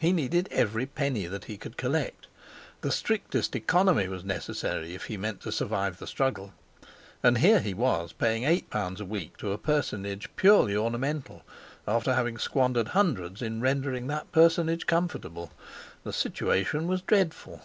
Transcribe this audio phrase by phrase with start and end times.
[0.00, 2.26] He needed every penny that he could collect;
[2.80, 6.52] the strictest economy was necessary if he meant to survive the struggle.
[7.22, 11.42] And here he was paying eight pounds a week to a personage purely ornamental,
[11.86, 15.52] after having squandered hundreds in rendering that personage comfortable!
[16.02, 17.62] The situation was dreadful.